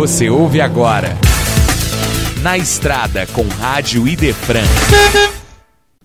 [0.00, 1.08] Você ouve agora.
[2.42, 4.64] Na Estrada com Rádio Idefran.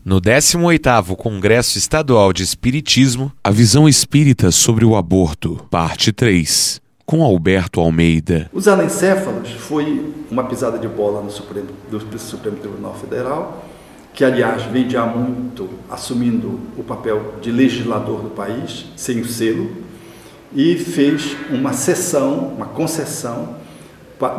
[0.03, 7.23] No 18º Congresso Estadual de Espiritismo, a visão espírita sobre o aborto, parte 3, com
[7.23, 8.49] Alberto Almeida.
[8.51, 13.65] Os anencéfalos foi uma pisada de bola no Supremo, do Supremo Tribunal Federal,
[14.13, 19.71] que aliás de há muito assumindo o papel de legislador do país, sem o selo,
[20.53, 23.63] e fez uma sessão, uma concessão,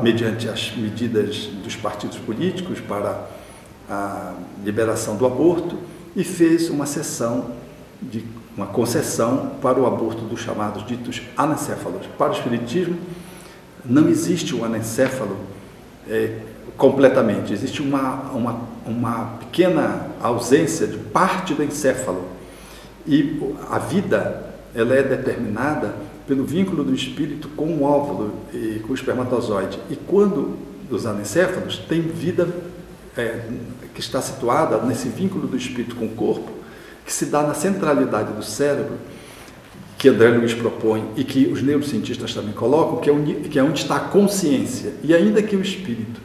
[0.03, 3.27] mediante as medidas dos partidos políticos para
[3.89, 5.79] a liberação do aborto
[6.15, 7.53] e fez uma sessão
[8.01, 8.25] de
[8.57, 12.07] uma concessão para o aborto dos chamados ditos anencéfalos.
[12.19, 12.99] Para o Espiritismo,
[13.85, 15.37] não existe o anencéfalo
[16.09, 16.39] é,
[16.77, 22.25] completamente, existe uma, uma, uma pequena ausência de parte do encéfalo.
[23.07, 25.95] E a vida ela é determinada
[26.29, 29.79] pelo vínculo do espírito com o óvulo e com o espermatozoide.
[29.89, 30.57] E quando
[30.91, 32.49] os anencéfalos tem vida
[33.17, 33.41] é,
[33.95, 36.51] que está situada nesse vínculo do espírito com o corpo,
[37.05, 38.97] que se dá na centralidade do cérebro,
[39.97, 43.63] que André Luiz propõe e que os neurocientistas também colocam, que é, onde, que é
[43.63, 44.93] onde está a consciência.
[45.03, 46.21] E ainda que o espírito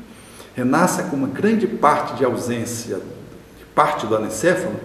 [0.54, 4.76] renasça com uma grande parte de ausência, de parte do anencéfalo,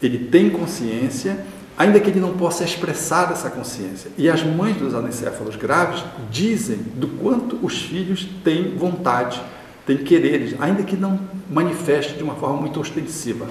[0.00, 1.44] ele tem consciência,
[1.78, 4.10] ainda que ele não possa expressar essa consciência.
[4.18, 9.40] E as mães dos anencéfalos graves dizem do quanto os filhos têm vontade
[9.88, 11.18] tem quereres, ainda que não
[11.50, 13.46] manifeste de uma forma muito ostensiva.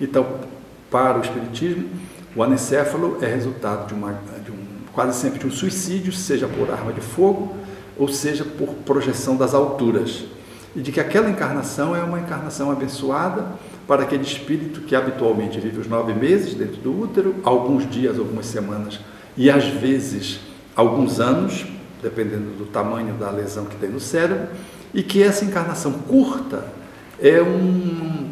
[0.00, 0.26] Então,
[0.90, 1.86] para o Espiritismo,
[2.34, 4.56] o anencéfalo é resultado de, uma, de um,
[4.90, 7.54] quase sempre de um suicídio, seja por arma de fogo,
[7.98, 10.24] ou seja por projeção das alturas.
[10.74, 13.46] E de que aquela encarnação é uma encarnação abençoada
[13.86, 18.46] para aquele espírito que habitualmente vive os nove meses dentro do útero, alguns dias, algumas
[18.46, 19.00] semanas
[19.36, 20.40] e às vezes
[20.76, 21.66] alguns anos,
[22.02, 24.48] dependendo do tamanho da lesão que tem no cérebro,
[24.94, 26.66] e que essa encarnação curta
[27.20, 28.30] é um,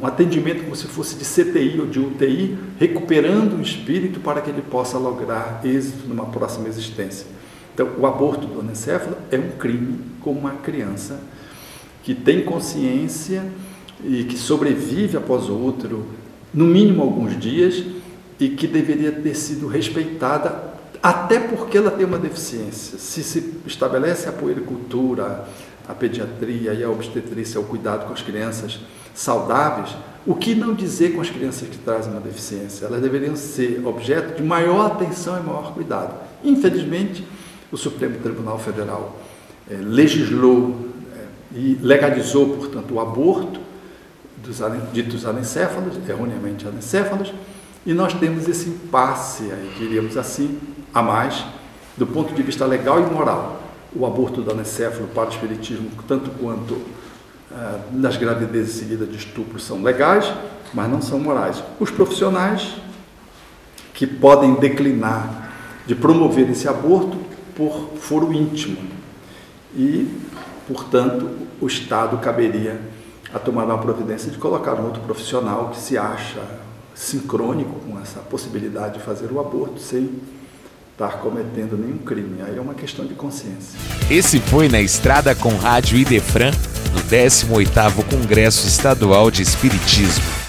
[0.00, 4.50] um atendimento como se fosse de CTI ou de UTI, recuperando o espírito para que
[4.50, 7.26] ele possa lograr êxito numa próxima existência.
[7.74, 11.20] Então, o aborto do anencéfalo é um crime com uma criança
[12.10, 13.44] que tem consciência
[14.04, 16.06] e que sobrevive após o útero,
[16.52, 17.84] no mínimo alguns dias,
[18.40, 22.98] e que deveria ter sido respeitada, até porque ela tem uma deficiência.
[22.98, 25.46] Se se estabelece a puericultura,
[25.86, 28.80] a pediatria e a obstetrícia, o cuidado com as crianças
[29.14, 29.96] saudáveis,
[30.26, 32.86] o que não dizer com as crianças que trazem uma deficiência?
[32.86, 36.12] Elas deveriam ser objeto de maior atenção e maior cuidado.
[36.42, 37.24] Infelizmente,
[37.70, 39.16] o Supremo Tribunal Federal
[39.70, 40.90] é, legislou
[41.52, 43.60] e legalizou, portanto, o aborto
[44.38, 44.58] dos
[44.92, 47.32] ditos anencéfalos, erroneamente anencéfalos,
[47.84, 50.58] e nós temos esse impasse, diríamos assim,
[50.92, 51.44] a mais,
[51.96, 53.60] do ponto de vista legal e moral
[53.94, 59.58] o aborto do anencéfalo para o espiritismo, tanto quanto uh, nas gravidezes seguidas de estupro,
[59.58, 60.32] são legais,
[60.72, 61.62] mas não são morais.
[61.78, 62.76] Os profissionais
[63.92, 65.50] que podem declinar
[65.86, 67.18] de promover esse aborto
[67.56, 68.78] por foro íntimo
[69.74, 70.08] e,
[70.72, 71.28] portanto,
[71.60, 72.80] o Estado caberia
[73.34, 76.40] a tomar uma providência de colocar um outro profissional que se acha
[76.94, 80.10] sincrônico com essa possibilidade de fazer o aborto sem
[80.92, 82.42] estar cometendo nenhum crime.
[82.42, 83.78] Aí é uma questão de consciência.
[84.10, 86.50] Esse foi na Estrada com Rádio Idefran,
[86.92, 90.39] no 18º Congresso Estadual de Espiritismo.